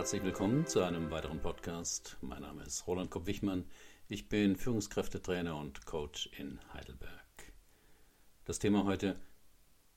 Herzlich 0.00 0.24
willkommen 0.24 0.66
zu 0.66 0.80
einem 0.80 1.10
weiteren 1.10 1.42
Podcast. 1.42 2.16
Mein 2.22 2.40
Name 2.40 2.62
ist 2.62 2.86
Roland 2.86 3.10
Kopp-Wichmann. 3.10 3.66
Ich 4.08 4.30
bin 4.30 4.56
Führungskräftetrainer 4.56 5.58
und 5.58 5.84
Coach 5.84 6.30
in 6.38 6.58
Heidelberg. 6.72 7.52
Das 8.46 8.58
Thema 8.58 8.86
heute: 8.86 9.20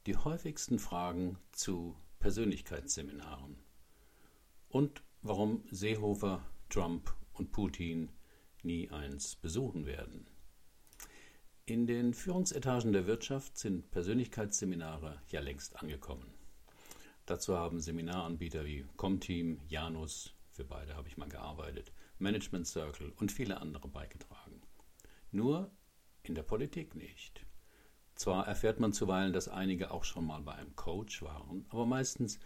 die 0.05 0.18
häufigsten 0.18 0.77
Fragen 0.77 1.39
zu 1.54 1.95
Persönlichkeitsseminaren 2.19 3.55
und 4.68 5.04
warum 5.21 5.63
Seehofer, 5.71 6.43
Trump 6.67 7.15
und 7.31 7.54
Putin 7.54 8.11
nie 8.61 8.91
eins 8.91 9.38
besuchen 9.38 9.85
werden. 9.85 10.27
In 11.65 11.88
den 11.88 12.13
Führungsetagen 12.13 12.91
der 12.91 13.07
Wirtschaft 13.07 13.57
sind 13.57 13.89
Persönlichkeitsseminare 13.89 15.21
ja 15.29 15.39
längst 15.39 15.81
angekommen. 15.81 16.43
Dazu 17.25 17.57
haben 17.57 17.79
Seminaranbieter 17.79 18.65
wie 18.65 18.86
Comteam, 18.97 19.61
Janus, 19.68 20.36
für 20.51 20.65
beide 20.65 20.95
habe 20.95 21.07
ich 21.07 21.18
mal 21.18 21.29
gearbeitet, 21.29 21.93
Management 22.19 22.68
Circle 22.68 23.14
und 23.15 23.31
viele 23.31 23.61
andere 23.61 23.87
beigetragen. 23.87 24.61
Nur 25.31 25.71
in 26.23 26.36
der 26.36 26.43
Politik 26.43 26.95
nicht. 26.95 27.45
Zwar 28.15 28.47
erfährt 28.47 28.79
man 28.79 28.93
zuweilen, 28.93 29.33
dass 29.33 29.47
einige 29.47 29.91
auch 29.91 30.04
schon 30.04 30.25
mal 30.25 30.41
bei 30.41 30.54
einem 30.54 30.75
Coach 30.75 31.21
waren, 31.23 31.65
aber 31.69 31.86
meistens 31.86 32.39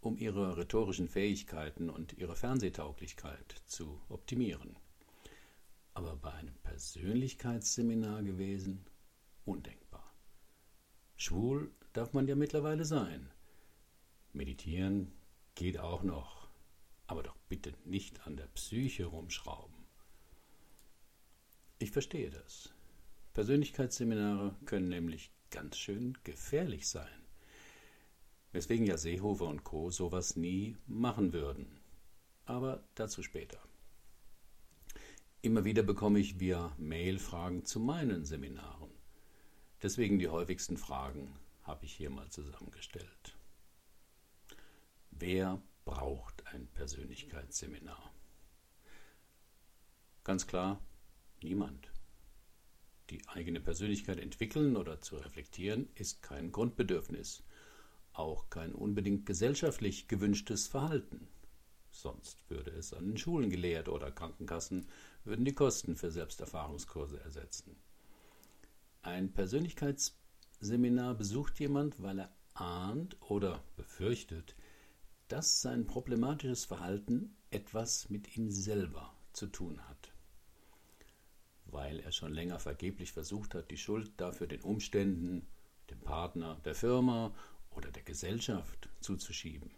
um 0.00 0.16
ihre 0.16 0.56
rhetorischen 0.56 1.08
Fähigkeiten 1.08 1.90
und 1.90 2.12
ihre 2.12 2.36
Fernsehtauglichkeit 2.36 3.62
zu 3.66 4.00
optimieren. 4.08 4.76
Aber 5.94 6.16
bei 6.16 6.32
einem 6.32 6.54
Persönlichkeitsseminar 6.62 8.22
gewesen? 8.22 8.86
Undenkbar. 9.44 10.14
Schwul 11.16 11.74
darf 11.92 12.12
man 12.12 12.28
ja 12.28 12.36
mittlerweile 12.36 12.84
sein. 12.84 13.32
Meditieren 14.32 15.12
geht 15.54 15.78
auch 15.78 16.02
noch, 16.02 16.48
aber 17.06 17.22
doch 17.22 17.36
bitte 17.48 17.74
nicht 17.84 18.26
an 18.26 18.36
der 18.36 18.46
Psyche 18.48 19.06
rumschrauben. 19.06 19.74
Ich 21.78 21.90
verstehe 21.90 22.30
das. 22.30 22.72
Persönlichkeitsseminare 23.34 24.56
können 24.64 24.88
nämlich 24.88 25.30
ganz 25.50 25.76
schön 25.76 26.18
gefährlich 26.24 26.88
sein. 26.88 27.26
Weswegen 28.52 28.86
ja 28.86 28.96
Seehofer 28.96 29.46
und 29.46 29.64
Co. 29.64 29.90
sowas 29.90 30.36
nie 30.36 30.76
machen 30.86 31.32
würden. 31.32 31.80
Aber 32.46 32.82
dazu 32.94 33.22
später. 33.22 33.58
Immer 35.40 35.64
wieder 35.64 35.82
bekomme 35.82 36.18
ich 36.18 36.40
via 36.40 36.74
Mail 36.78 37.18
Fragen 37.18 37.64
zu 37.64 37.78
meinen 37.78 38.24
Seminaren. 38.24 38.90
Deswegen 39.82 40.18
die 40.18 40.28
häufigsten 40.28 40.76
Fragen 40.76 41.38
habe 41.62 41.84
ich 41.84 41.92
hier 41.92 42.10
mal 42.10 42.28
zusammengestellt. 42.30 43.37
Wer 45.20 45.60
braucht 45.84 46.46
ein 46.46 46.68
Persönlichkeitsseminar? 46.68 48.12
Ganz 50.22 50.46
klar, 50.46 50.80
niemand. 51.42 51.90
Die 53.10 53.26
eigene 53.26 53.58
Persönlichkeit 53.58 54.20
entwickeln 54.20 54.76
oder 54.76 55.00
zu 55.00 55.16
reflektieren 55.16 55.88
ist 55.96 56.22
kein 56.22 56.52
Grundbedürfnis, 56.52 57.42
auch 58.12 58.48
kein 58.48 58.72
unbedingt 58.72 59.26
gesellschaftlich 59.26 60.06
gewünschtes 60.06 60.68
Verhalten. 60.68 61.26
Sonst 61.90 62.48
würde 62.48 62.70
es 62.70 62.92
an 62.92 63.08
den 63.08 63.16
Schulen 63.16 63.50
gelehrt 63.50 63.88
oder 63.88 64.12
Krankenkassen 64.12 64.86
würden 65.24 65.44
die 65.44 65.54
Kosten 65.54 65.96
für 65.96 66.12
Selbsterfahrungskurse 66.12 67.18
ersetzen. 67.20 67.74
Ein 69.02 69.32
Persönlichkeitsseminar 69.32 71.14
besucht 71.14 71.58
jemand, 71.58 72.00
weil 72.00 72.20
er 72.20 72.32
ahnt 72.54 73.16
oder 73.20 73.64
befürchtet, 73.74 74.54
dass 75.28 75.60
sein 75.60 75.86
problematisches 75.86 76.64
Verhalten 76.64 77.36
etwas 77.50 78.08
mit 78.08 78.36
ihm 78.36 78.50
selber 78.50 79.14
zu 79.32 79.46
tun 79.46 79.86
hat. 79.88 80.12
Weil 81.66 82.00
er 82.00 82.12
schon 82.12 82.32
länger 82.32 82.58
vergeblich 82.58 83.12
versucht 83.12 83.54
hat, 83.54 83.70
die 83.70 83.76
Schuld 83.76 84.10
dafür 84.16 84.46
den 84.46 84.62
Umständen, 84.62 85.46
dem 85.90 86.00
Partner, 86.00 86.60
der 86.64 86.74
Firma 86.74 87.34
oder 87.70 87.90
der 87.90 88.02
Gesellschaft 88.02 88.88
zuzuschieben. 89.00 89.70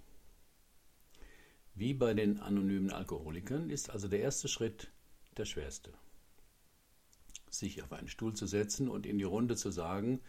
Wie 1.75 1.94
bei 1.94 2.15
den 2.15 2.41
anonymen 2.41 2.93
Alkoholikern 2.93 3.71
ist 3.71 3.91
also 3.91 4.06
der 4.06 4.21
erste 4.21 4.49
Schritt 4.49 4.93
der 5.37 5.44
schwerste. 5.44 5.93
Sich 7.50 7.83
auf 7.83 7.93
einen 7.93 8.09
Stuhl 8.09 8.34
zu 8.34 8.47
setzen 8.47 8.89
und 8.89 9.06
in 9.06 9.19
die 9.19 9.25
Runde 9.25 9.56
zu 9.56 9.71
sagen, 9.71 10.21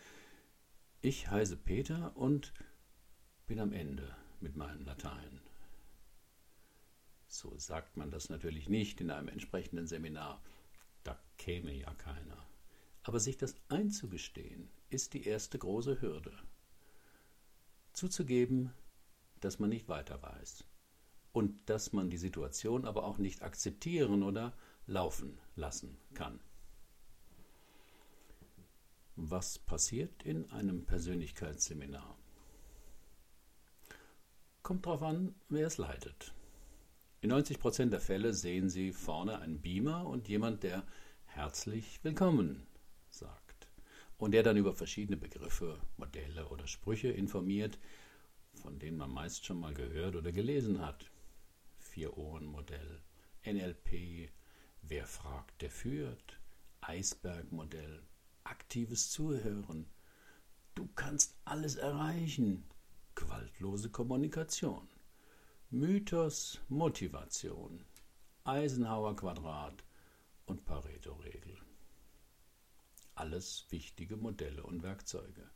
ich 1.02 1.30
heiße 1.30 1.58
Peter 1.58 2.16
und 2.16 2.54
bin 3.48 3.60
am 3.60 3.74
Ende 3.74 4.16
mit 4.42 4.56
meinem 4.56 4.84
Latein. 4.86 5.40
So 7.28 7.58
sagt 7.58 7.98
man 7.98 8.12
das 8.12 8.30
natürlich 8.30 8.68
nicht 8.68 9.00
in 9.00 9.10
einem 9.10 9.30
entsprechenden 9.30 9.88
Seminar. 9.88 10.44
Da 11.04 11.18
käme 11.38 11.74
ja 11.74 11.94
keiner. 11.94 12.46
Aber 13.04 13.20
sich 13.20 13.38
das 13.38 13.56
einzugestehen, 13.70 14.70
ist 14.90 15.14
die 15.14 15.26
erste 15.26 15.58
große 15.58 16.02
Hürde. 16.02 16.38
Zuzugeben, 17.94 18.74
dass 19.40 19.60
man 19.60 19.70
nicht 19.70 19.88
weiter 19.88 20.22
weiß 20.22 20.66
und 21.32 21.70
dass 21.70 21.94
man 21.94 22.10
die 22.10 22.18
Situation 22.18 22.86
aber 22.86 23.06
auch 23.06 23.18
nicht 23.18 23.42
akzeptieren 23.42 24.24
oder 24.24 24.56
laufen 24.86 25.40
lassen 25.56 25.98
kann. 26.14 26.40
Was 29.16 29.60
passiert 29.60 30.24
in 30.24 30.50
einem 30.52 30.86
Persönlichkeitsseminar? 30.86 32.18
Kommt 34.72 34.86
darauf 34.86 35.04
an, 35.04 35.36
wer 35.50 35.68
es 35.68 35.78
leitet. 35.78 36.34
In 37.20 37.28
90 37.28 37.60
Prozent 37.60 37.92
der 37.92 38.00
Fälle 38.00 38.34
sehen 38.34 38.70
Sie 38.70 38.94
vorne 38.94 39.40
einen 39.40 39.60
Beamer 39.60 40.06
und 40.06 40.30
jemand, 40.30 40.64
der 40.64 40.84
herzlich 41.26 42.00
willkommen 42.04 42.66
sagt 43.10 43.68
und 44.18 44.32
der 44.32 44.44
dann 44.44 44.56
über 44.56 44.74
verschiedene 44.74 45.18
Begriffe, 45.18 45.78
Modelle 45.98 46.48
oder 46.48 46.68
Sprüche 46.68 47.10
informiert, 47.10 47.80
von 48.54 48.80
denen 48.80 48.96
man 48.96 49.12
meist 49.12 49.46
schon 49.46 49.60
mal 49.60 49.74
gehört 49.74 50.16
oder 50.16 50.32
gelesen 50.32 50.80
hat. 50.80 51.12
Vier-Ohren-Modell, 51.80 53.02
NLP, 53.46 54.30
Wer 54.84 55.06
fragt, 55.06 55.62
der 55.62 55.70
führt, 55.70 56.40
Eisbergmodell, 56.80 58.04
aktives 58.46 59.12
Zuhören. 59.12 59.86
Du 60.76 60.88
kannst 60.96 61.36
alles 61.44 61.76
erreichen, 61.76 62.64
gewaltlose 63.42 63.90
Kommunikation, 63.90 64.88
Mythos, 65.72 66.60
Motivation, 66.70 67.84
Eisenhower 68.44 69.16
Quadrat 69.16 69.84
und 70.46 70.64
Pareto-Regel. 70.66 71.58
Alles 73.16 73.66
wichtige 73.70 74.16
Modelle 74.16 74.64
und 74.64 74.84
Werkzeuge. 74.84 75.50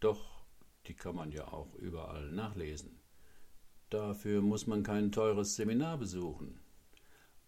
Doch 0.00 0.44
die 0.86 0.94
kann 0.94 1.16
man 1.16 1.32
ja 1.32 1.48
auch 1.48 1.74
überall 1.74 2.30
nachlesen. 2.30 3.00
Dafür 3.90 4.40
muss 4.40 4.66
man 4.66 4.82
kein 4.82 5.10
teures 5.10 5.56
Seminar 5.56 5.98
besuchen. 5.98 6.60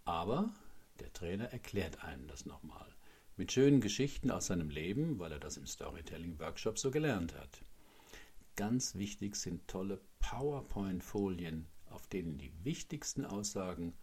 Aber 0.04 0.52
der 0.98 1.12
Trainer 1.12 1.52
erklärt 1.52 2.02
einem 2.02 2.26
das 2.26 2.44
nochmal. 2.44 2.88
Mit 3.36 3.52
schönen 3.52 3.80
Geschichten 3.80 4.30
aus 4.30 4.46
seinem 4.46 4.68
Leben, 4.68 5.18
weil 5.18 5.32
er 5.32 5.38
das 5.38 5.56
im 5.56 5.66
Storytelling-Workshop 5.66 6.78
so 6.78 6.90
gelernt 6.90 7.34
hat. 7.34 7.62
Ganz 8.60 8.94
wichtig 8.94 9.36
sind 9.36 9.66
tolle 9.68 10.02
PowerPoint-Folien, 10.18 11.66
auf 11.86 12.06
denen 12.08 12.36
die 12.36 12.52
wichtigsten 12.62 13.24
Aussagen 13.24 13.94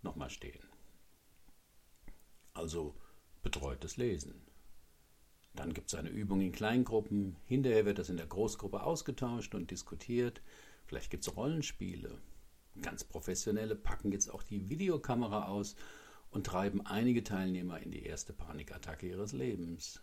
nochmal 0.00 0.30
stehen. 0.30 0.66
Also 2.54 2.98
betreutes 3.42 3.98
Lesen. 3.98 4.46
Dann 5.54 5.74
gibt 5.74 5.88
es 5.88 5.94
eine 5.94 6.08
Übung 6.08 6.40
in 6.40 6.52
Kleingruppen. 6.52 7.36
Hinterher 7.44 7.84
wird 7.84 7.98
das 7.98 8.08
in 8.08 8.16
der 8.16 8.26
Großgruppe 8.26 8.82
ausgetauscht 8.82 9.54
und 9.54 9.70
diskutiert. 9.70 10.40
Vielleicht 10.86 11.10
gibt 11.10 11.26
es 11.26 11.36
Rollenspiele. 11.36 12.18
Ganz 12.80 13.04
professionelle 13.04 13.76
packen 13.76 14.10
jetzt 14.10 14.30
auch 14.30 14.42
die 14.42 14.70
Videokamera 14.70 15.48
aus 15.48 15.76
und 16.30 16.46
treiben 16.46 16.80
einige 16.86 17.24
Teilnehmer 17.24 17.78
in 17.82 17.90
die 17.90 18.06
erste 18.06 18.32
Panikattacke 18.32 19.06
ihres 19.06 19.32
Lebens. 19.32 20.00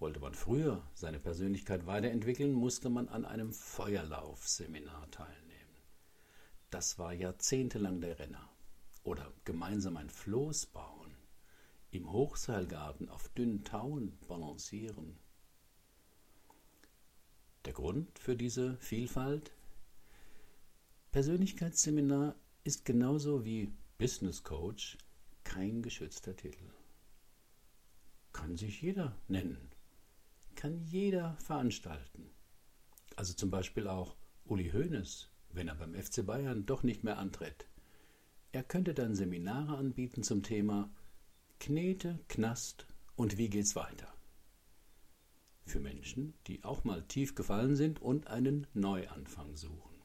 Wollte 0.00 0.18
man 0.18 0.34
früher 0.34 0.82
seine 0.94 1.20
Persönlichkeit 1.20 1.84
weiterentwickeln, 1.84 2.54
musste 2.54 2.88
man 2.88 3.08
an 3.08 3.26
einem 3.26 3.52
Feuerlaufseminar 3.52 5.10
teilnehmen. 5.10 5.76
Das 6.70 6.98
war 6.98 7.12
jahrzehntelang 7.12 8.00
der 8.00 8.18
Renner. 8.18 8.48
Oder 9.02 9.30
gemeinsam 9.44 9.98
ein 9.98 10.08
Floß 10.08 10.66
bauen, 10.66 11.14
im 11.90 12.10
Hochseilgarten 12.10 13.10
auf 13.10 13.28
dünnen 13.28 13.62
Tauen 13.62 14.18
balancieren. 14.26 15.18
Der 17.66 17.74
Grund 17.74 18.18
für 18.18 18.36
diese 18.36 18.78
Vielfalt? 18.78 19.52
Persönlichkeitsseminar 21.12 22.36
ist 22.64 22.86
genauso 22.86 23.44
wie 23.44 23.70
Business 23.98 24.42
Coach 24.44 24.96
kein 25.44 25.82
geschützter 25.82 26.34
Titel. 26.34 26.70
Kann 28.32 28.56
sich 28.56 28.80
jeder 28.80 29.14
nennen, 29.28 29.69
kann 30.60 30.84
jeder 30.84 31.38
veranstalten. 31.38 32.28
Also 33.16 33.32
zum 33.32 33.50
Beispiel 33.50 33.88
auch 33.88 34.14
Uli 34.44 34.70
Hoeneß, 34.70 35.30
wenn 35.54 35.68
er 35.68 35.74
beim 35.74 35.94
FC 35.94 36.26
Bayern 36.26 36.66
doch 36.66 36.82
nicht 36.82 37.02
mehr 37.02 37.16
antritt. 37.16 37.66
Er 38.52 38.62
könnte 38.62 38.92
dann 38.92 39.14
Seminare 39.14 39.78
anbieten 39.78 40.22
zum 40.22 40.42
Thema 40.42 40.92
Knete, 41.60 42.18
Knast 42.28 42.86
und 43.16 43.38
wie 43.38 43.48
geht's 43.48 43.74
weiter. 43.74 44.12
Für 45.64 45.80
Menschen, 45.80 46.34
die 46.46 46.62
auch 46.62 46.84
mal 46.84 47.08
tief 47.08 47.34
gefallen 47.34 47.74
sind 47.74 48.02
und 48.02 48.26
einen 48.26 48.66
Neuanfang 48.74 49.56
suchen. 49.56 50.02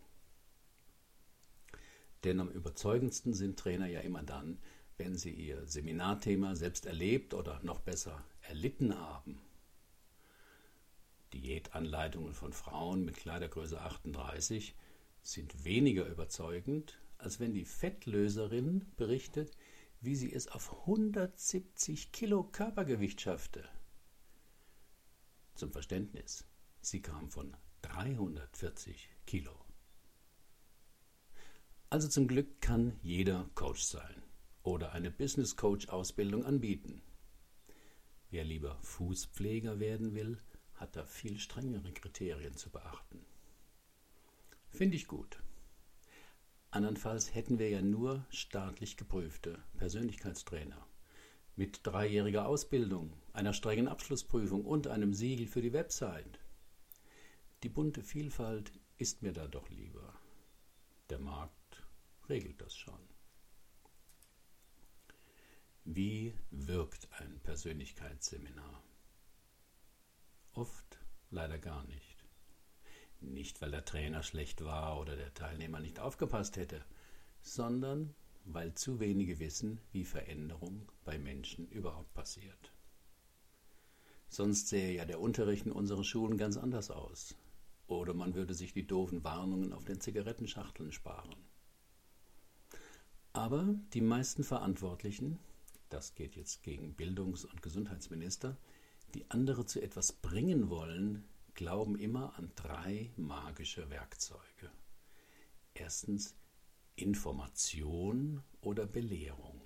Denn 2.23 2.39
am 2.39 2.49
überzeugendsten 2.49 3.33
sind 3.33 3.59
Trainer 3.59 3.87
ja 3.87 3.99
immer 3.99 4.23
dann, 4.23 4.59
wenn 4.95 5.17
sie 5.17 5.33
ihr 5.33 5.67
Seminarthema 5.67 6.55
selbst 6.55 6.85
erlebt 6.85 7.33
oder 7.33 7.61
noch 7.61 7.81
besser 7.81 8.23
erlitten 8.39 8.97
haben. 8.97 9.41
Diätanleitungen 11.41 12.33
von 12.33 12.53
Frauen 12.53 13.03
mit 13.03 13.17
Kleidergröße 13.17 13.81
38 13.81 14.75
sind 15.21 15.65
weniger 15.65 16.05
überzeugend, 16.05 16.99
als 17.17 17.39
wenn 17.39 17.53
die 17.53 17.65
Fettlöserin 17.65 18.91
berichtet, 18.95 19.51
wie 20.01 20.15
sie 20.15 20.31
es 20.31 20.47
auf 20.47 20.71
170 20.81 22.11
Kilo 22.11 22.43
Körpergewicht 22.43 23.21
schaffte. 23.21 23.67
Zum 25.55 25.71
Verständnis, 25.71 26.45
sie 26.81 27.01
kam 27.01 27.29
von 27.29 27.55
340 27.81 29.09
Kilo. 29.25 29.53
Also 31.89 32.07
zum 32.07 32.27
Glück 32.27 32.61
kann 32.61 32.99
jeder 33.01 33.49
Coach 33.55 33.83
sein 33.83 34.23
oder 34.63 34.93
eine 34.93 35.11
Business 35.11 35.55
Coach 35.55 35.89
Ausbildung 35.89 36.45
anbieten. 36.45 37.01
Wer 38.31 38.43
lieber 38.43 38.77
Fußpfleger 38.81 39.79
werden 39.79 40.13
will, 40.13 40.37
hat 40.75 40.95
da 40.95 41.05
viel 41.05 41.39
strengere 41.39 41.91
Kriterien 41.91 42.55
zu 42.55 42.69
beachten. 42.69 43.25
Finde 44.69 44.95
ich 44.95 45.07
gut. 45.07 45.41
Andernfalls 46.71 47.33
hätten 47.33 47.59
wir 47.59 47.69
ja 47.69 47.81
nur 47.81 48.25
staatlich 48.29 48.97
geprüfte 48.97 49.63
Persönlichkeitstrainer 49.77 50.85
mit 51.55 51.79
dreijähriger 51.83 52.47
Ausbildung, 52.47 53.13
einer 53.31 53.53
strengen 53.53 53.87
Abschlussprüfung 53.87 54.65
und 54.65 54.87
einem 54.87 55.13
Siegel 55.13 55.47
für 55.47 55.61
die 55.61 55.71
Website. 55.73 56.39
Die 57.63 57.69
bunte 57.69 58.03
Vielfalt 58.03 58.73
ist 58.97 59.21
mir 59.21 59.31
da 59.31 59.47
doch 59.47 59.69
lieber. 59.69 60.13
Der 61.09 61.19
Markt 61.19 61.83
regelt 62.27 62.61
das 62.61 62.75
schon. 62.75 62.99
Wie 65.85 66.33
wirkt 66.49 67.07
ein 67.19 67.39
Persönlichkeitsseminar? 67.41 68.83
Oft 70.55 70.99
leider 71.31 71.59
gar 71.59 71.83
nicht. 71.85 72.25
Nicht, 73.19 73.61
weil 73.61 73.71
der 73.71 73.83
Trainer 73.83 74.23
schlecht 74.23 74.63
war 74.63 74.99
oder 74.99 75.17
der 75.17 75.33
Teilnehmer 75.33 75.81
nicht 75.81 75.99
aufgepasst 75.99 76.55
hätte, 76.55 76.83
sondern 77.41 78.15
weil 78.45 78.73
zu 78.73 79.01
wenige 79.01 79.39
wissen, 79.39 79.81
wie 79.91 80.05
Veränderung 80.05 80.89
bei 81.03 81.17
Menschen 81.17 81.67
überhaupt 81.67 82.13
passiert. 82.13 82.71
Sonst 84.29 84.69
sähe 84.69 84.93
ja 84.93 85.05
der 85.05 85.19
Unterricht 85.19 85.65
in 85.65 85.73
unseren 85.73 86.05
Schulen 86.05 86.37
ganz 86.37 86.55
anders 86.55 86.89
aus. 86.89 87.35
Oder 87.87 88.13
man 88.13 88.33
würde 88.33 88.53
sich 88.53 88.73
die 88.73 88.87
doofen 88.87 89.23
Warnungen 89.23 89.73
auf 89.73 89.83
den 89.83 89.99
Zigarettenschachteln 89.99 90.91
sparen. 90.91 91.35
Aber 93.33 93.75
die 93.93 94.01
meisten 94.01 94.43
Verantwortlichen, 94.45 95.37
das 95.89 96.15
geht 96.15 96.35
jetzt 96.37 96.63
gegen 96.63 96.95
Bildungs- 96.95 97.45
und 97.45 97.61
Gesundheitsminister, 97.61 98.57
die 99.15 99.31
andere 99.31 99.65
zu 99.65 99.81
etwas 99.81 100.11
bringen 100.11 100.69
wollen, 100.69 101.23
glauben 101.53 101.97
immer 101.97 102.37
an 102.37 102.51
drei 102.55 103.13
magische 103.15 103.89
Werkzeuge. 103.89 104.69
Erstens 105.73 106.35
Information 106.97 108.43
oder 108.59 108.85
Belehrung. 108.85 109.61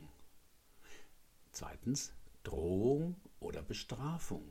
Zweitens 1.51 2.13
Drohung 2.44 3.19
oder 3.40 3.63
Bestrafung. 3.63 4.48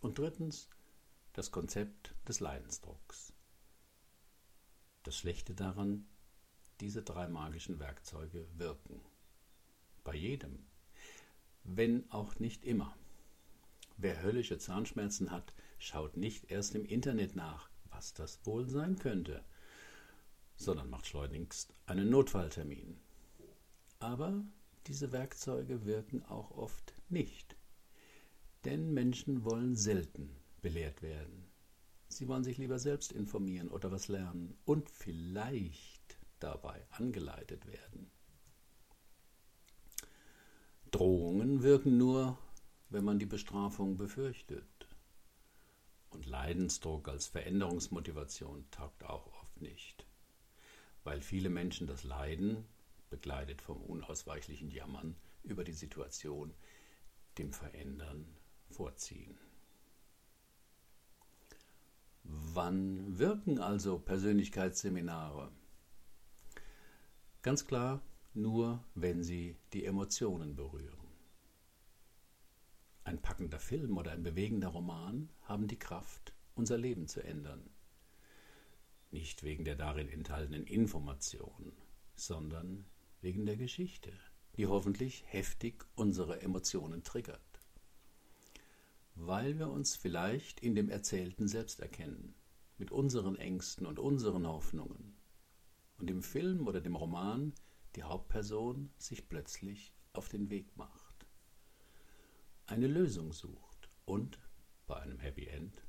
Und 0.00 0.18
drittens 0.18 0.68
das 1.32 1.50
Konzept 1.50 2.14
des 2.28 2.38
Leidensdrucks. 2.38 3.32
Das 5.02 5.16
Schlechte 5.16 5.54
daran, 5.54 6.06
diese 6.78 7.02
drei 7.02 7.26
magischen 7.26 7.80
Werkzeuge 7.80 8.46
wirken. 8.58 9.00
Bei 10.04 10.14
jedem, 10.14 10.64
wenn 11.64 12.08
auch 12.12 12.38
nicht 12.38 12.64
immer. 12.64 12.96
Wer 13.98 14.22
höllische 14.22 14.58
Zahnschmerzen 14.58 15.30
hat, 15.30 15.54
schaut 15.78 16.16
nicht 16.16 16.50
erst 16.50 16.74
im 16.74 16.84
Internet 16.84 17.34
nach, 17.34 17.70
was 17.90 18.12
das 18.12 18.44
wohl 18.44 18.68
sein 18.68 18.98
könnte, 18.98 19.44
sondern 20.56 20.90
macht 20.90 21.06
schleunigst 21.06 21.72
einen 21.86 22.10
Notfalltermin. 22.10 22.98
Aber 23.98 24.44
diese 24.86 25.12
Werkzeuge 25.12 25.84
wirken 25.86 26.22
auch 26.24 26.50
oft 26.50 26.94
nicht. 27.08 27.56
Denn 28.64 28.92
Menschen 28.92 29.44
wollen 29.44 29.76
selten 29.76 30.30
belehrt 30.60 31.02
werden. 31.02 31.46
Sie 32.08 32.28
wollen 32.28 32.44
sich 32.44 32.58
lieber 32.58 32.78
selbst 32.78 33.12
informieren 33.12 33.68
oder 33.68 33.90
was 33.90 34.08
lernen 34.08 34.56
und 34.64 34.90
vielleicht 34.90 36.18
dabei 36.38 36.84
angeleitet 36.90 37.66
werden. 37.66 38.10
Drohungen 40.90 41.62
wirken 41.62 41.96
nur, 41.98 42.38
wenn 42.88 43.04
man 43.04 43.18
die 43.18 43.26
Bestrafung 43.26 43.96
befürchtet. 43.96 44.88
Und 46.10 46.26
Leidensdruck 46.26 47.08
als 47.08 47.26
Veränderungsmotivation 47.26 48.64
taugt 48.70 49.04
auch 49.04 49.26
oft 49.40 49.60
nicht, 49.60 50.06
weil 51.04 51.20
viele 51.20 51.50
Menschen 51.50 51.86
das 51.86 52.04
Leiden, 52.04 52.64
begleitet 53.10 53.62
vom 53.62 53.80
unausweichlichen 53.82 54.70
Jammern 54.70 55.16
über 55.42 55.64
die 55.64 55.72
Situation, 55.72 56.54
dem 57.38 57.52
Verändern 57.52 58.26
vorziehen. 58.68 59.38
Wann 62.24 63.18
wirken 63.18 63.60
also 63.60 63.98
Persönlichkeitsseminare? 63.98 65.52
Ganz 67.42 67.64
klar, 67.66 68.02
nur 68.34 68.82
wenn 68.94 69.22
sie 69.22 69.56
die 69.72 69.84
Emotionen 69.84 70.56
berühren. 70.56 71.05
Ein 73.06 73.22
packender 73.22 73.60
Film 73.60 73.98
oder 73.98 74.10
ein 74.10 74.24
bewegender 74.24 74.66
Roman 74.66 75.30
haben 75.42 75.68
die 75.68 75.78
Kraft, 75.78 76.34
unser 76.56 76.76
Leben 76.76 77.06
zu 77.06 77.22
ändern. 77.22 77.70
Nicht 79.12 79.44
wegen 79.44 79.64
der 79.64 79.76
darin 79.76 80.08
enthaltenen 80.08 80.66
Informationen, 80.66 81.72
sondern 82.16 82.84
wegen 83.20 83.46
der 83.46 83.56
Geschichte, 83.56 84.12
die 84.56 84.66
hoffentlich 84.66 85.22
heftig 85.28 85.84
unsere 85.94 86.42
Emotionen 86.42 87.04
triggert. 87.04 87.60
Weil 89.14 89.56
wir 89.56 89.70
uns 89.70 89.94
vielleicht 89.94 90.58
in 90.58 90.74
dem 90.74 90.88
Erzählten 90.88 91.46
selbst 91.46 91.78
erkennen, 91.78 92.34
mit 92.76 92.90
unseren 92.90 93.36
Ängsten 93.36 93.86
und 93.86 94.00
unseren 94.00 94.48
Hoffnungen. 94.48 95.16
Und 95.98 96.10
im 96.10 96.24
Film 96.24 96.66
oder 96.66 96.80
dem 96.80 96.96
Roman 96.96 97.54
die 97.94 98.02
Hauptperson 98.02 98.90
sich 98.98 99.28
plötzlich 99.28 99.94
auf 100.12 100.28
den 100.28 100.50
Weg 100.50 100.76
macht 100.76 101.05
eine 102.66 102.86
Lösung 102.86 103.32
sucht 103.32 103.88
und 104.04 104.38
bei 104.86 104.96
einem 104.96 105.18
Happy 105.18 105.46
End 105.46 105.82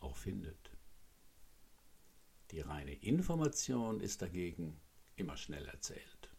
auch 0.00 0.16
findet. 0.16 0.70
Die 2.50 2.60
reine 2.60 2.94
Information 2.94 4.00
ist 4.00 4.20
dagegen 4.20 4.80
immer 5.16 5.36
schnell 5.36 5.66
erzählt, 5.66 6.30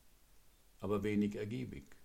aber 0.80 1.04
wenig 1.04 1.36
ergiebig. 1.36 1.96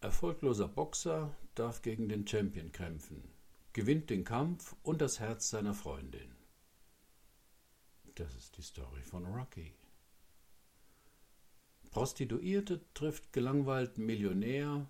Erfolgloser 0.00 0.68
Boxer 0.68 1.34
darf 1.54 1.80
gegen 1.80 2.08
den 2.08 2.26
Champion 2.26 2.72
kämpfen, 2.72 3.22
gewinnt 3.72 4.10
den 4.10 4.24
Kampf 4.24 4.76
und 4.82 5.00
das 5.00 5.20
Herz 5.20 5.48
seiner 5.48 5.72
Freundin. 5.72 6.34
Das 8.16 8.34
ist 8.34 8.56
die 8.58 8.62
Story 8.62 9.02
von 9.02 9.24
Rocky. 9.24 9.74
Prostituierte 11.90 12.82
trifft 12.92 13.32
gelangweilten 13.32 14.04
Millionär 14.04 14.86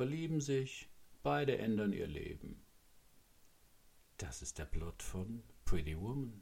verlieben 0.00 0.40
sich, 0.40 0.88
beide 1.22 1.58
ändern 1.58 1.92
ihr 1.92 2.06
Leben. 2.06 2.64
Das 4.16 4.40
ist 4.40 4.56
der 4.56 4.64
Plot 4.64 5.02
von 5.02 5.42
Pretty 5.66 5.94
Woman. 6.00 6.40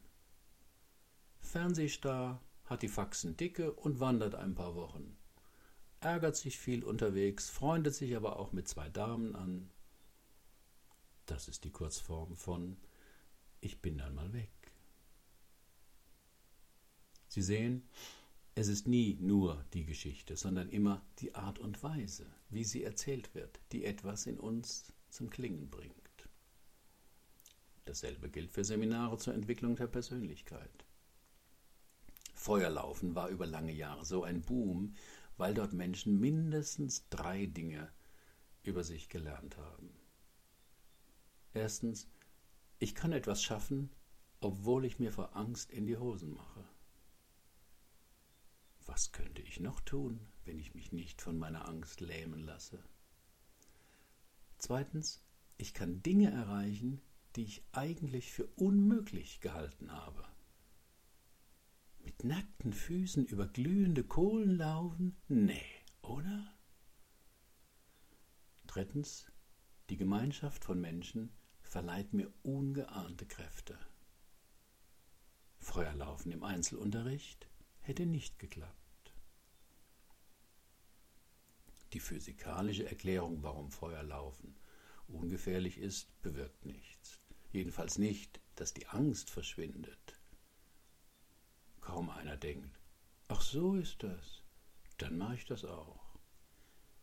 Fernsehstar 1.41 2.41
hat 2.67 2.83
die 2.83 2.89
Faxen 2.89 3.37
dicke 3.37 3.73
und 3.73 3.99
wandert 3.99 4.37
ein 4.37 4.55
paar 4.55 4.77
Wochen. 4.77 5.17
Ärgert 5.99 6.37
sich 6.37 6.57
viel 6.57 6.85
unterwegs, 6.85 7.51
freundet 7.51 7.97
sich 7.97 8.15
aber 8.15 8.39
auch 8.39 8.53
mit 8.53 8.69
zwei 8.69 8.89
Damen 8.91 9.35
an. 9.35 9.69
Das 11.27 11.49
ist 11.49 11.65
die 11.65 11.73
Kurzform 11.73 12.37
von 12.37 12.77
Ich 13.61 13.83
bin 13.83 13.99
dann 13.99 14.15
mal 14.15 14.33
weg. 14.33 14.53
Sie 17.27 17.43
sehen, 17.43 17.89
es 18.55 18.69
ist 18.69 18.87
nie 18.87 19.19
nur 19.21 19.65
die 19.73 19.85
Geschichte, 19.85 20.37
sondern 20.37 20.69
immer 20.69 21.05
die 21.19 21.35
Art 21.35 21.59
und 21.59 21.83
Weise, 21.83 22.33
wie 22.49 22.65
sie 22.65 22.83
erzählt 22.83 23.35
wird, 23.35 23.61
die 23.73 23.85
etwas 23.85 24.27
in 24.27 24.39
uns 24.39 24.93
zum 25.11 25.31
Klingen 25.31 25.71
bringt. 25.71 25.95
Dasselbe 27.85 28.29
gilt 28.29 28.51
für 28.51 28.65
Seminare 28.65 29.17
zur 29.19 29.35
Entwicklung 29.35 29.77
der 29.77 29.87
Persönlichkeit. 29.87 30.85
Feuerlaufen 32.35 33.15
war 33.15 33.29
über 33.29 33.47
lange 33.47 33.73
Jahre 33.73 34.05
so 34.05 34.23
ein 34.25 34.43
Boom, 34.43 34.95
weil 35.37 35.55
dort 35.55 35.73
Menschen 35.73 36.21
mindestens 36.21 37.09
drei 37.09 37.47
Dinge 37.47 37.91
über 38.63 38.85
sich 38.85 39.09
gelernt 39.09 39.57
haben. 39.57 39.91
Erstens, 41.55 42.09
ich 42.79 42.95
kann 42.95 43.13
etwas 43.13 43.43
schaffen, 43.43 43.91
obwohl 44.41 44.85
ich 44.85 44.99
mir 44.99 45.13
vor 45.13 45.35
Angst 45.35 45.71
in 45.71 45.87
die 45.87 45.97
Hosen 45.97 46.35
mache. 46.35 46.65
Was 48.89 49.13
könnte 49.13 49.43
ich 49.43 49.61
noch 49.61 49.81
tun, 49.81 50.19
wenn 50.47 50.59
ich 50.59 50.75
mich 50.75 50.93
nicht 50.93 51.21
von 51.21 51.39
meiner 51.39 51.69
Angst 51.69 52.01
lähmen 52.01 52.41
lasse? 52.41 52.83
Zweitens, 54.57 55.23
ich 55.59 55.75
kann 55.75 56.03
Dinge 56.03 56.31
erreichen, 56.31 57.03
die 57.37 57.45
ich 57.45 57.63
eigentlich 57.73 58.33
für 58.33 58.47
unmöglich 58.57 59.41
gehalten 59.41 59.93
habe. 59.93 60.25
Mit 61.99 62.25
nackten 62.25 62.73
Füßen 62.73 63.27
über 63.27 63.47
glühende 63.47 64.05
Kohlen 64.05 64.57
laufen? 64.57 65.17
Nee, 65.29 65.85
oder? 66.01 66.59
Drittens, 68.67 69.31
die 69.91 69.99
Gemeinschaft 69.99 70.65
von 70.65 70.81
Menschen 70.81 71.31
verleiht 71.61 72.15
mir 72.15 72.33
ungeahnte 72.43 73.27
Kräfte. 73.27 73.79
Feuerlaufen 75.59 76.33
im 76.33 76.43
Einzelunterricht 76.43 77.51
hätte 77.81 78.07
nicht 78.07 78.39
geklappt. 78.39 78.78
Die 81.93 82.01
physikalische 82.01 82.87
Erklärung, 82.87 83.43
warum 83.43 83.71
Feuerlaufen 83.71 84.57
ungefährlich 85.07 85.79
ist, 85.79 86.21
bewirkt 86.21 86.67
nichts. 86.67 87.21
Jedenfalls 87.51 87.99
nicht, 87.99 88.41
dass 88.57 88.75
die 88.75 88.87
Angst 88.89 89.31
verschwindet. 89.31 90.21
Kaum 91.81 92.11
einer 92.11 92.37
denkt, 92.37 92.79
ach 93.29 93.41
so 93.41 93.75
ist 93.75 94.03
das, 94.03 94.43
dann 94.99 95.17
mache 95.17 95.37
ich 95.37 95.47
das 95.47 95.65
auch. 95.65 96.19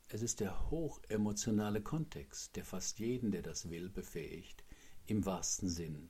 Es 0.08 0.22
ist 0.22 0.40
der 0.40 0.70
hochemotionale 0.70 1.82
Kontext, 1.82 2.56
der 2.56 2.64
fast 2.64 3.00
jeden, 3.00 3.32
der 3.32 3.42
das 3.42 3.72
will, 3.72 3.90
befähigt, 3.90 4.64
im 5.08 5.26
wahrsten 5.26 5.68
Sinn 5.68 6.10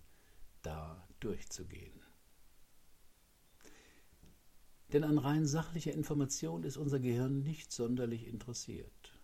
da 0.61 1.07
durchzugehen. 1.21 2.04
Denn 4.93 5.03
an 5.03 5.17
rein 5.17 5.45
sachlicher 5.45 5.93
Information 5.93 6.63
ist 6.63 6.77
unser 6.77 6.99
Gehirn 6.99 7.41
nicht 7.41 7.71
sonderlich 7.71 8.27
interessiert. 8.27 9.19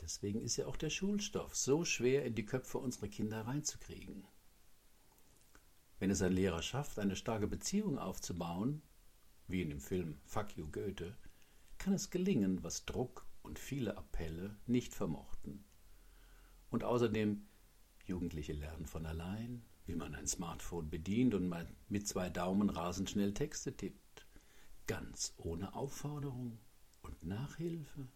Deswegen 0.00 0.40
ist 0.40 0.56
ja 0.56 0.66
auch 0.66 0.76
der 0.76 0.90
Schulstoff 0.90 1.56
so 1.56 1.84
schwer 1.84 2.24
in 2.24 2.34
die 2.34 2.44
Köpfe 2.44 2.78
unserer 2.78 3.08
Kinder 3.08 3.46
reinzukriegen. 3.46 4.26
Wenn 5.98 6.10
es 6.10 6.22
ein 6.22 6.32
Lehrer 6.32 6.62
schafft, 6.62 6.98
eine 6.98 7.16
starke 7.16 7.48
Beziehung 7.48 7.98
aufzubauen, 7.98 8.82
wie 9.48 9.62
in 9.62 9.70
dem 9.70 9.80
Film 9.80 10.18
Fuck 10.24 10.56
You 10.56 10.68
Goethe, 10.70 11.16
kann 11.78 11.92
es 11.92 12.10
gelingen, 12.10 12.62
was 12.62 12.84
Druck 12.84 13.26
und 13.42 13.58
viele 13.58 13.96
Appelle 13.96 14.56
nicht 14.66 14.94
vermochten. 14.94 15.64
Und 16.70 16.84
außerdem, 16.84 17.46
Jugendliche 18.04 18.52
lernen 18.52 18.86
von 18.86 19.06
allein, 19.06 19.64
wie 19.86 19.94
man 19.94 20.14
ein 20.14 20.26
Smartphone 20.26 20.90
bedient 20.90 21.34
und 21.34 21.52
mit 21.88 22.06
zwei 22.06 22.30
Daumen 22.30 22.70
rasend 22.70 23.10
schnell 23.10 23.32
Texte 23.34 23.76
tippt, 23.76 24.07
ganz 24.88 25.34
ohne 25.36 25.74
Aufforderung 25.74 26.58
und 27.02 27.22
Nachhilfe. 27.22 28.08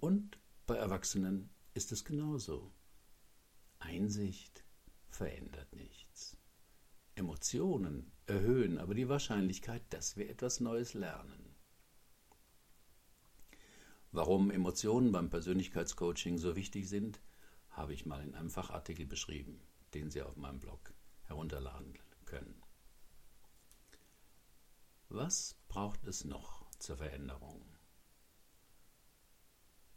Und 0.00 0.38
bei 0.66 0.76
Erwachsenen 0.76 1.48
ist 1.72 1.92
es 1.92 2.04
genauso. 2.04 2.74
Einsicht 3.78 4.64
verändert 5.08 5.74
nichts. 5.74 6.36
Emotionen 7.14 8.12
erhöhen 8.26 8.78
aber 8.78 8.94
die 8.94 9.08
Wahrscheinlichkeit, 9.08 9.82
dass 9.90 10.16
wir 10.16 10.28
etwas 10.28 10.60
Neues 10.60 10.94
lernen. 10.94 11.54
Warum 14.10 14.50
Emotionen 14.50 15.12
beim 15.12 15.30
Persönlichkeitscoaching 15.30 16.38
so 16.38 16.56
wichtig 16.56 16.88
sind, 16.88 17.20
habe 17.70 17.94
ich 17.94 18.04
mal 18.04 18.22
in 18.22 18.34
einem 18.34 18.50
Fachartikel 18.50 19.06
beschrieben, 19.06 19.60
den 19.94 20.10
Sie 20.10 20.22
auf 20.22 20.36
meinem 20.36 20.58
Blog 20.58 20.92
herunterladen 21.22 21.98
können. 22.24 22.63
Was 25.16 25.54
braucht 25.68 26.08
es 26.08 26.24
noch 26.24 26.68
zur 26.80 26.96
Veränderung? 26.96 27.64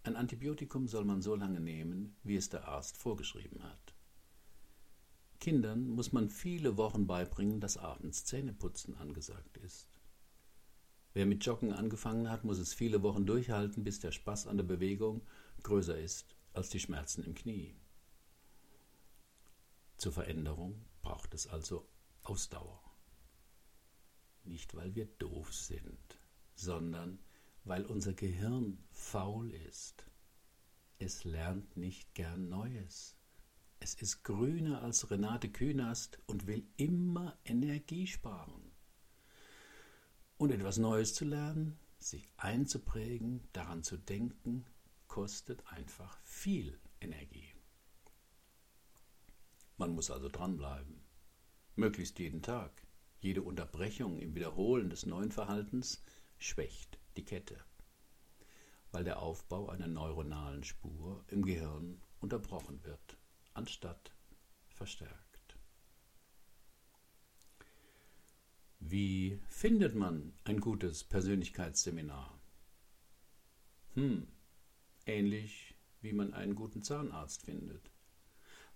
Ein 0.03 0.15
Antibiotikum 0.15 0.87
soll 0.87 1.05
man 1.05 1.23
so 1.23 1.33
lange 1.33 1.59
nehmen, 1.59 2.15
wie 2.21 2.35
es 2.35 2.49
der 2.49 2.67
Arzt 2.67 2.97
vorgeschrieben 2.97 3.63
hat. 3.63 3.95
Kindern 5.39 5.87
muss 5.87 6.11
man 6.11 6.29
viele 6.29 6.77
Wochen 6.77 7.07
beibringen, 7.07 7.59
dass 7.59 7.77
abends 7.77 8.25
Zähneputzen 8.25 8.95
angesagt 8.95 9.57
ist. 9.57 9.87
Wer 11.15 11.25
mit 11.25 11.43
Joggen 11.43 11.73
angefangen 11.73 12.29
hat, 12.29 12.43
muss 12.43 12.59
es 12.59 12.75
viele 12.75 13.01
Wochen 13.01 13.25
durchhalten, 13.25 13.83
bis 13.83 13.99
der 13.99 14.11
Spaß 14.11 14.45
an 14.45 14.57
der 14.57 14.65
Bewegung 14.65 15.25
größer 15.63 15.97
ist 15.97 16.35
als 16.53 16.69
die 16.69 16.79
Schmerzen 16.79 17.23
im 17.23 17.33
Knie. 17.33 17.75
Zur 19.97 20.11
Veränderung 20.11 20.85
braucht 21.01 21.33
es 21.33 21.47
also 21.47 21.87
Ausdauer. 22.21 22.86
Nicht, 24.47 24.75
weil 24.75 24.95
wir 24.95 25.05
doof 25.05 25.53
sind, 25.53 26.19
sondern 26.55 27.19
weil 27.65 27.85
unser 27.85 28.13
Gehirn 28.13 28.77
faul 28.91 29.51
ist. 29.51 30.05
Es 30.99 31.25
lernt 31.25 31.75
nicht 31.75 32.15
gern 32.15 32.47
Neues. 32.47 33.15
Es 33.79 33.93
ist 33.95 34.23
grüner 34.23 34.81
als 34.81 35.11
Renate 35.11 35.49
Künast 35.49 36.19
und 36.25 36.47
will 36.47 36.65
immer 36.77 37.37
Energie 37.45 38.07
sparen. 38.07 38.71
Und 40.37 40.51
etwas 40.51 40.77
Neues 40.77 41.13
zu 41.13 41.25
lernen, 41.25 41.77
sich 41.99 42.29
einzuprägen, 42.37 43.47
daran 43.53 43.83
zu 43.83 43.97
denken, 43.97 44.65
kostet 45.07 45.65
einfach 45.67 46.17
viel 46.23 46.79
Energie. 47.01 47.53
Man 49.77 49.93
muss 49.93 50.09
also 50.09 50.29
dranbleiben. 50.29 51.01
Möglichst 51.75 52.17
jeden 52.17 52.41
Tag. 52.41 52.86
Jede 53.19 53.41
Unterbrechung 53.41 54.19
im 54.19 54.35
Wiederholen 54.35 54.89
des 54.89 55.05
neuen 55.05 55.31
Verhaltens 55.31 56.03
schwächt 56.37 56.99
die 57.17 57.25
Kette, 57.25 57.57
weil 58.91 59.03
der 59.03 59.19
Aufbau 59.21 59.69
einer 59.69 59.87
neuronalen 59.87 60.63
Spur 60.63 61.23
im 61.29 61.43
Gehirn 61.43 61.99
unterbrochen 62.19 62.83
wird, 62.83 63.17
anstatt 63.53 64.11
verstärkt. 64.69 65.57
Wie 68.79 69.41
findet 69.49 69.95
man 69.95 70.33
ein 70.43 70.61
gutes 70.61 71.03
Persönlichkeitsseminar? 71.03 72.39
Hm, 73.95 74.27
ähnlich 75.07 75.73
wie 76.01 76.13
man 76.13 76.33
einen 76.33 76.53
guten 76.53 76.83
Zahnarzt 76.83 77.41
findet. 77.41 77.89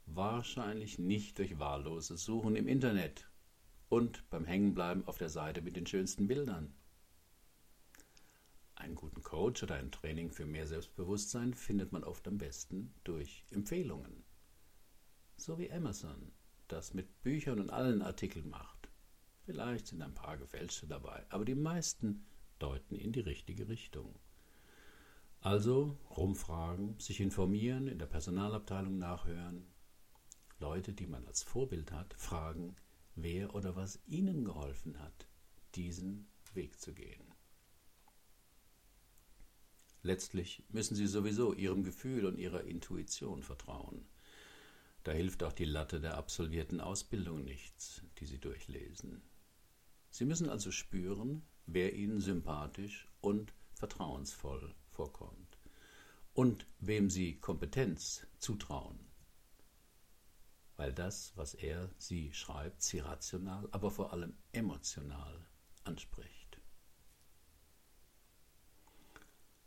Wahrscheinlich 0.07 0.97
nicht 0.97 1.37
durch 1.37 1.59
wahlloses 1.59 2.25
Suchen 2.25 2.55
im 2.55 2.67
Internet 2.67 3.30
und 3.91 4.29
beim 4.29 4.45
Hängenbleiben 4.45 5.05
auf 5.05 5.17
der 5.17 5.27
Seite 5.27 5.61
mit 5.61 5.75
den 5.75 5.85
schönsten 5.85 6.25
Bildern. 6.25 6.73
Einen 8.73 8.95
guten 8.95 9.21
Coach 9.21 9.63
oder 9.63 9.75
ein 9.75 9.91
Training 9.91 10.31
für 10.31 10.45
mehr 10.45 10.65
Selbstbewusstsein 10.65 11.53
findet 11.53 11.91
man 11.91 12.05
oft 12.05 12.25
am 12.29 12.37
besten 12.37 12.93
durch 13.03 13.43
Empfehlungen. 13.51 14.23
So 15.35 15.59
wie 15.59 15.69
Amazon 15.69 16.31
das 16.69 16.93
mit 16.93 17.21
Büchern 17.21 17.59
und 17.59 17.69
allen 17.69 18.01
Artikeln 18.01 18.47
macht. 18.47 18.89
Vielleicht 19.43 19.87
sind 19.87 20.01
ein 20.01 20.13
paar 20.13 20.37
gefälschte 20.37 20.87
dabei, 20.87 21.25
aber 21.27 21.43
die 21.43 21.55
meisten 21.55 22.25
deuten 22.59 22.95
in 22.95 23.11
die 23.11 23.19
richtige 23.19 23.67
Richtung. 23.67 24.15
Also 25.41 25.97
rumfragen, 26.09 26.97
sich 26.97 27.19
informieren, 27.19 27.89
in 27.89 27.99
der 27.99 28.05
Personalabteilung 28.05 28.97
nachhören, 28.97 29.67
Leute, 30.59 30.93
die 30.93 31.07
man 31.07 31.27
als 31.27 31.43
Vorbild 31.43 31.91
hat, 31.91 32.13
fragen, 32.13 32.77
wer 33.15 33.53
oder 33.55 33.75
was 33.75 33.99
ihnen 34.07 34.45
geholfen 34.45 34.99
hat, 34.99 35.27
diesen 35.75 36.27
Weg 36.53 36.79
zu 36.79 36.93
gehen. 36.93 37.23
Letztlich 40.03 40.63
müssen 40.69 40.95
sie 40.95 41.07
sowieso 41.07 41.53
ihrem 41.53 41.83
Gefühl 41.83 42.25
und 42.25 42.37
ihrer 42.37 42.63
Intuition 42.63 43.43
vertrauen. 43.43 44.05
Da 45.03 45.11
hilft 45.11 45.43
auch 45.43 45.53
die 45.53 45.65
Latte 45.65 45.99
der 45.99 46.17
absolvierten 46.17 46.81
Ausbildung 46.81 47.43
nichts, 47.43 48.01
die 48.17 48.25
sie 48.25 48.39
durchlesen. 48.39 49.21
Sie 50.09 50.25
müssen 50.25 50.49
also 50.49 50.71
spüren, 50.71 51.43
wer 51.65 51.93
Ihnen 51.93 52.19
sympathisch 52.19 53.07
und 53.21 53.53
vertrauensvoll 53.73 54.75
vorkommt 54.89 55.57
und 56.33 56.67
wem 56.79 57.09
Sie 57.09 57.39
Kompetenz 57.39 58.27
zutrauen. 58.37 59.10
Weil 60.81 60.93
das, 60.93 61.37
was 61.37 61.53
er 61.53 61.91
Sie 61.99 62.33
schreibt, 62.33 62.81
Sie 62.81 62.97
rational, 62.97 63.69
aber 63.71 63.91
vor 63.91 64.13
allem 64.13 64.35
emotional 64.51 65.47
anspricht. 65.83 66.59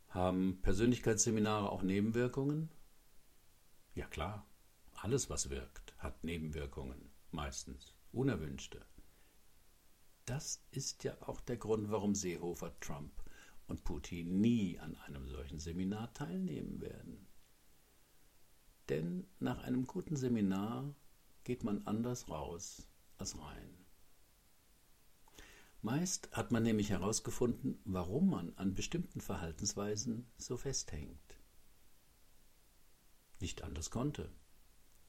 Haben 0.08 0.60
Persönlichkeitsseminare 0.60 1.70
auch 1.70 1.82
Nebenwirkungen? 1.82 2.68
Ja 3.94 4.08
klar, 4.08 4.44
alles 4.94 5.30
was 5.30 5.50
wirkt, 5.50 5.94
hat 5.98 6.24
Nebenwirkungen, 6.24 7.12
meistens 7.30 7.94
unerwünschte. 8.10 8.84
Das 10.24 10.66
ist 10.72 11.04
ja 11.04 11.16
auch 11.22 11.40
der 11.42 11.58
Grund, 11.58 11.92
warum 11.92 12.16
Seehofer, 12.16 12.76
Trump 12.80 13.22
und 13.68 13.84
Putin 13.84 14.40
nie 14.40 14.80
an 14.80 14.96
einem 14.96 15.28
solchen 15.28 15.60
Seminar 15.60 16.12
teilnehmen 16.12 16.80
werden. 16.80 17.28
Denn 18.88 19.28
nach 19.38 19.62
einem 19.62 19.86
guten 19.86 20.16
Seminar 20.16 20.92
geht 21.44 21.62
man 21.62 21.86
anders 21.86 22.28
raus 22.28 22.88
als 23.18 23.38
rein. 23.38 23.84
Meist 25.82 26.30
hat 26.32 26.50
man 26.50 26.62
nämlich 26.62 26.88
herausgefunden, 26.88 27.78
warum 27.84 28.30
man 28.30 28.54
an 28.56 28.74
bestimmten 28.74 29.20
Verhaltensweisen 29.20 30.26
so 30.38 30.56
festhängt. 30.56 31.38
Nicht 33.38 33.62
anders 33.62 33.90
konnte, 33.90 34.32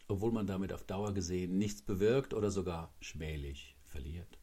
obwohl 0.09 0.33
man 0.33 0.47
damit 0.47 0.73
auf 0.73 0.83
Dauer 0.83 1.13
gesehen 1.13 1.57
nichts 1.57 1.81
bewirkt 1.81 2.33
oder 2.33 2.51
sogar 2.51 2.93
schmählich 2.99 3.77
verliert. 3.85 4.37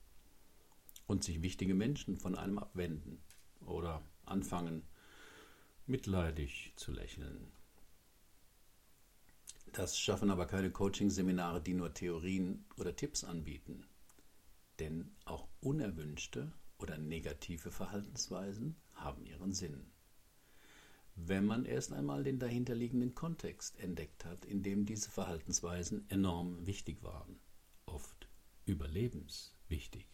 Und 1.06 1.22
sich 1.22 1.42
wichtige 1.42 1.74
Menschen 1.74 2.16
von 2.16 2.34
einem 2.34 2.58
abwenden 2.58 3.22
oder 3.60 4.02
anfangen, 4.24 4.88
mitleidig 5.86 6.72
zu 6.76 6.92
lächeln. 6.92 7.52
Das 9.72 9.98
schaffen 9.98 10.30
aber 10.30 10.46
keine 10.46 10.70
Coaching-Seminare, 10.70 11.62
die 11.62 11.72
nur 11.72 11.94
Theorien 11.94 12.66
oder 12.76 12.94
Tipps 12.94 13.24
anbieten. 13.24 13.86
Denn 14.78 15.16
auch 15.24 15.48
unerwünschte 15.60 16.52
oder 16.76 16.98
negative 16.98 17.70
Verhaltensweisen 17.70 18.76
haben 18.92 19.24
ihren 19.24 19.52
Sinn. 19.54 19.90
Wenn 21.14 21.46
man 21.46 21.64
erst 21.64 21.92
einmal 21.92 22.22
den 22.22 22.38
dahinterliegenden 22.38 23.14
Kontext 23.14 23.78
entdeckt 23.78 24.26
hat, 24.26 24.44
in 24.44 24.62
dem 24.62 24.84
diese 24.84 25.10
Verhaltensweisen 25.10 26.04
enorm 26.10 26.66
wichtig 26.66 27.02
waren, 27.02 27.40
oft 27.86 28.28
überlebenswichtig. 28.66 30.06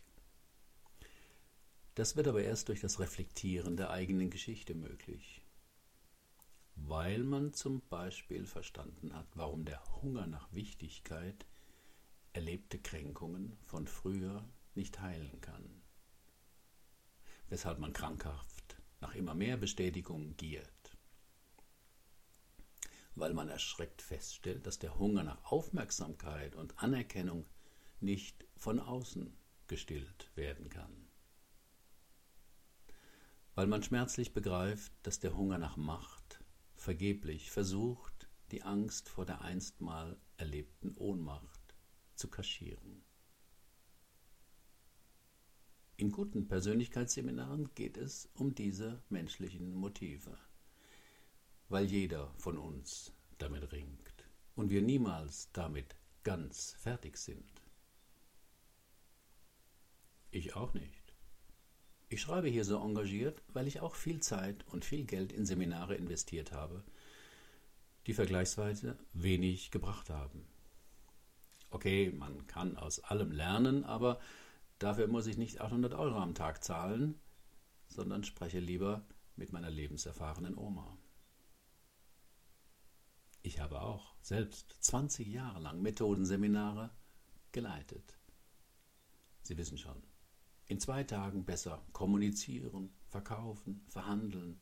Das 1.97 2.15
wird 2.15 2.29
aber 2.29 2.45
erst 2.45 2.69
durch 2.69 2.81
das 2.81 3.01
Reflektieren 3.01 3.77
der 3.77 3.91
eigenen 3.91 4.31
Geschichte 4.31 4.75
möglich 4.75 5.43
weil 6.87 7.23
man 7.25 7.53
zum 7.53 7.81
Beispiel 7.89 8.47
verstanden 8.47 9.15
hat, 9.15 9.27
warum 9.35 9.65
der 9.65 9.83
Hunger 10.01 10.27
nach 10.27 10.53
Wichtigkeit 10.53 11.47
erlebte 12.33 12.79
Kränkungen 12.79 13.57
von 13.65 13.87
früher 13.87 14.49
nicht 14.75 15.01
heilen 15.01 15.41
kann, 15.41 15.83
weshalb 17.49 17.79
man 17.79 17.93
krankhaft 17.93 18.77
nach 19.01 19.15
immer 19.15 19.35
mehr 19.35 19.57
Bestätigung 19.57 20.37
giert, 20.37 20.97
weil 23.15 23.35
man 23.35 23.49
erschreckt 23.49 24.03
feststellt, 24.03 24.67
dass 24.67 24.79
der 24.79 24.99
Hunger 24.99 25.25
nach 25.25 25.51
Aufmerksamkeit 25.51 26.55
und 26.55 26.79
Anerkennung 26.79 27.47
nicht 28.01 28.47
von 28.57 28.79
außen 28.79 29.37
gestillt 29.67 30.31
werden 30.37 30.69
kann, 30.69 31.09
weil 33.55 33.67
man 33.67 33.83
schmerzlich 33.83 34.33
begreift, 34.33 34.93
dass 35.03 35.19
der 35.19 35.37
Hunger 35.37 35.59
nach 35.59 35.77
Macht 35.77 36.18
vergeblich 36.79 37.51
versucht, 37.51 38.29
die 38.51 38.63
Angst 38.63 39.09
vor 39.09 39.27
der 39.27 39.43
einstmal 39.43 40.17
erlebten 40.37 40.95
Ohnmacht 40.97 41.75
zu 42.15 42.29
kaschieren. 42.29 43.05
In 45.97 46.13
guten 46.13 46.47
Persönlichkeitsseminaren 46.47 47.75
geht 47.75 47.97
es 47.97 48.31
um 48.35 48.55
diese 48.55 49.03
menschlichen 49.09 49.75
Motive, 49.75 50.39
weil 51.69 51.87
jeder 51.87 52.33
von 52.39 52.57
uns 52.57 53.13
damit 53.39 53.73
ringt 53.73 54.25
und 54.55 54.71
wir 54.71 54.81
niemals 54.81 55.51
damit 55.53 55.97
ganz 56.23 56.75
fertig 56.79 57.17
sind. 57.17 57.63
Ich 60.31 60.55
auch 60.55 60.75
nicht. 60.75 60.98
Ich 62.19 62.23
schreibe 62.23 62.49
hier 62.49 62.65
so 62.65 62.83
engagiert, 62.83 63.41
weil 63.53 63.69
ich 63.69 63.79
auch 63.79 63.95
viel 63.95 64.19
Zeit 64.19 64.67
und 64.67 64.85
viel 64.85 65.05
Geld 65.05 65.33
in 65.33 65.47
Seminare 65.47 65.95
investiert 65.95 66.51
habe, 66.51 66.83
die 68.09 68.13
vergleichsweise 68.13 68.99
wenig 69.13 69.71
gebracht 69.71 70.11
haben. 70.11 70.45
Okay, 71.71 72.11
man 72.11 72.49
kann 72.49 72.77
aus 72.77 72.99
allem 72.99 73.31
lernen, 73.31 73.85
aber 73.85 74.19
dafür 74.81 75.07
muss 75.07 75.29
ich 75.29 75.39
nicht 75.39 75.61
800 75.61 75.95
Euro 75.95 76.19
am 76.19 76.35
Tag 76.35 76.65
zahlen, 76.65 77.21
sondern 77.87 78.25
spreche 78.25 78.59
lieber 78.59 79.07
mit 79.37 79.53
meiner 79.53 79.71
lebenserfahrenen 79.71 80.59
Oma. 80.59 80.99
Ich 83.43 83.61
habe 83.61 83.81
auch 83.81 84.17
selbst 84.23 84.75
20 84.81 85.29
Jahre 85.29 85.61
lang 85.61 85.83
Methodenseminare 85.83 86.91
geleitet. 87.53 88.19
Sie 89.45 89.57
wissen 89.57 89.79
schon, 89.79 90.03
in 90.69 90.79
zwei 90.81 91.03
Tagen 91.03 91.45
besser 91.45 91.83
kommunizieren, 91.93 92.91
verkaufen, 93.09 93.85
verhandeln 93.89 94.61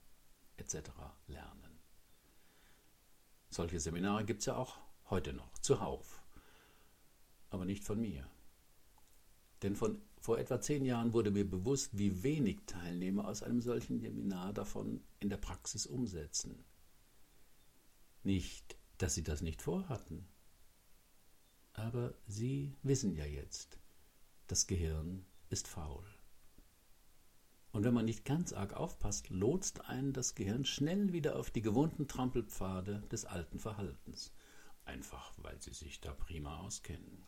etc. 0.57 0.91
lernen. 1.27 1.79
Solche 3.51 3.81
Seminare 3.81 4.25
gibt 4.25 4.41
es 4.41 4.47
ja 4.47 4.57
auch 4.57 4.79
heute 5.11 5.33
noch, 5.33 5.59
zuhauf. 5.59 6.23
Aber 7.51 7.65
nicht 7.65 7.85
von 7.85 8.01
mir. 8.01 8.29
Denn 9.63 9.77
von, 9.77 10.01
vor 10.21 10.39
etwa 10.39 10.61
zehn 10.61 10.85
Jahren 10.85 11.13
wurde 11.13 11.31
mir 11.31 11.49
bewusst, 11.49 11.97
wie 11.99 12.23
wenig 12.23 12.59
Teilnehmer 12.67 13.27
aus 13.27 13.43
einem 13.43 13.61
solchen 13.61 14.01
Seminar 14.01 14.53
davon 14.53 15.03
in 15.21 15.29
der 15.29 15.39
Praxis 15.39 15.87
umsetzen. 15.87 16.65
Nicht, 18.23 18.77
dass 18.99 19.15
sie 19.15 19.23
das 19.23 19.41
nicht 19.41 19.63
vorhatten, 19.63 20.27
aber 21.73 22.15
sie 22.27 22.75
wissen 22.83 23.15
ja 23.15 23.25
jetzt, 23.25 23.79
das 24.47 24.67
Gehirn 24.67 25.25
ist 25.49 25.69
faul. 25.69 26.05
Und 27.73 27.85
wenn 27.85 27.95
man 27.95 28.07
nicht 28.07 28.25
ganz 28.25 28.53
arg 28.53 28.73
aufpasst, 28.73 29.29
lotst 29.29 29.89
einen 29.89 30.13
das 30.13 30.35
Gehirn 30.35 30.65
schnell 30.65 31.13
wieder 31.13 31.37
auf 31.37 31.51
die 31.51 31.63
gewohnten 31.63 32.09
Trampelpfade 32.09 33.03
des 33.13 33.27
alten 33.27 33.59
Verhaltens, 33.59 34.33
einfach 34.85 35.33
weil 35.37 35.61
sie 35.61 35.75
sich 35.75 36.01
da 36.01 36.15
prima 36.15 36.61
auskennen. 36.61 37.27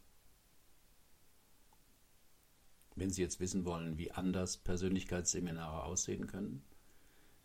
Wenn 2.98 3.10
Sie 3.10 3.22
jetzt 3.22 3.38
wissen 3.38 3.64
wollen, 3.64 3.96
wie 3.96 4.10
anders 4.10 4.56
Persönlichkeitsseminare 4.56 5.84
aussehen 5.84 6.26
können, 6.26 6.64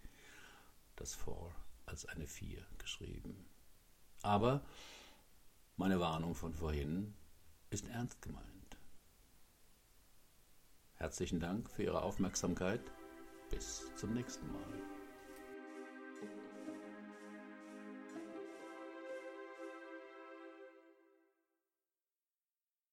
das 0.97 1.15
4 1.15 1.55
als 1.85 2.07
eine 2.07 2.27
4 2.27 2.67
geschrieben. 2.79 3.45
Aber 4.25 4.63
meine 5.77 6.01
Warnung 6.01 6.35
von 6.35 6.55
vorhin 6.55 7.15
ist 7.69 7.87
ernst 7.89 8.23
gemeint. 8.23 8.79
Herzlichen 10.95 11.41
Dank 11.41 11.71
für 11.71 11.83
Ihre 11.83 12.03
Aufmerksamkeit. 12.03 12.81
Bis 13.51 13.95
zum 13.97 14.15
nächsten 14.15 14.51
Mal. 14.51 14.94